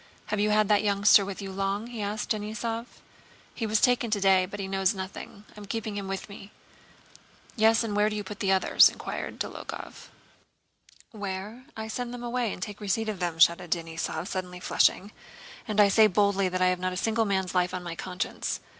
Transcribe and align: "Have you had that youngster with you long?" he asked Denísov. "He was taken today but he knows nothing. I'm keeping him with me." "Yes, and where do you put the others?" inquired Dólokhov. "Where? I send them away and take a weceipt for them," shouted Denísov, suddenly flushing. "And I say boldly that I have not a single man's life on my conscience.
"Have 0.33 0.39
you 0.39 0.49
had 0.49 0.67
that 0.67 0.83
youngster 0.83 1.23
with 1.23 1.43
you 1.43 1.51
long?" 1.51 1.85
he 1.85 2.01
asked 2.01 2.31
Denísov. 2.31 2.87
"He 3.53 3.67
was 3.67 3.79
taken 3.79 4.09
today 4.09 4.47
but 4.47 4.59
he 4.59 4.67
knows 4.67 4.95
nothing. 4.95 5.45
I'm 5.55 5.67
keeping 5.67 5.95
him 5.95 6.07
with 6.07 6.27
me." 6.27 6.49
"Yes, 7.55 7.83
and 7.83 7.95
where 7.95 8.09
do 8.09 8.15
you 8.15 8.23
put 8.23 8.39
the 8.39 8.51
others?" 8.51 8.89
inquired 8.89 9.39
Dólokhov. 9.39 10.07
"Where? 11.11 11.65
I 11.77 11.87
send 11.87 12.15
them 12.15 12.23
away 12.23 12.51
and 12.51 12.63
take 12.63 12.81
a 12.81 12.83
weceipt 12.83 13.09
for 13.11 13.13
them," 13.13 13.37
shouted 13.37 13.69
Denísov, 13.69 14.27
suddenly 14.27 14.59
flushing. 14.59 15.11
"And 15.67 15.79
I 15.79 15.87
say 15.87 16.07
boldly 16.07 16.49
that 16.49 16.63
I 16.63 16.69
have 16.69 16.79
not 16.79 16.93
a 16.93 16.97
single 16.97 17.25
man's 17.25 17.53
life 17.53 17.71
on 17.71 17.83
my 17.83 17.93
conscience. 17.95 18.59